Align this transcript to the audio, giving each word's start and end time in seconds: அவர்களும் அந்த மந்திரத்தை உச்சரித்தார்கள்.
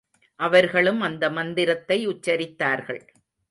அவர்களும் 0.39 1.01
அந்த 1.01 1.29
மந்திரத்தை 1.29 2.07
உச்சரித்தார்கள். 2.07 3.01